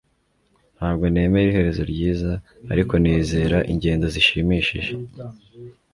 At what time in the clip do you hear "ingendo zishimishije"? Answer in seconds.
3.71-4.93